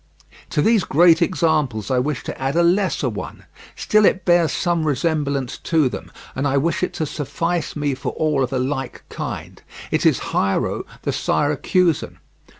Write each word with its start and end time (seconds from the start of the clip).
To 0.49 0.63
these 0.63 0.83
great 0.83 1.21
examples 1.21 1.91
I 1.91 1.99
wish 1.99 2.23
to 2.23 2.41
add 2.41 2.55
a 2.55 2.63
lesser 2.63 3.07
one; 3.07 3.43
still 3.75 4.03
it 4.03 4.25
bears 4.25 4.51
some 4.51 4.87
resemblance 4.87 5.59
to 5.59 5.89
them, 5.89 6.11
and 6.35 6.47
I 6.47 6.57
wish 6.57 6.81
it 6.81 6.95
to 6.95 7.05
suffice 7.05 7.75
me 7.75 7.93
for 7.93 8.11
all 8.13 8.43
of 8.43 8.51
a 8.51 8.57
like 8.57 9.03
kind: 9.09 9.61
it 9.91 10.03
is 10.03 10.31
Hiero 10.33 10.85
the 11.03 11.11
Syracusan. 11.13 12.17